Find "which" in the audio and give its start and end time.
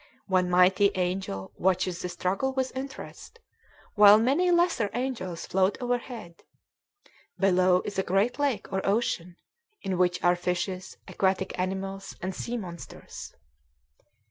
9.99-10.23